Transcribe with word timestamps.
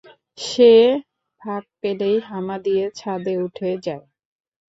সে 0.39 0.71
ফাঁক 1.41 1.63
পেলেই 1.81 2.17
হামা 2.27 2.57
দিয়ে 2.65 2.85
ছাদে 2.95 3.33
উঠে 3.37 3.69
যায়। 3.85 4.03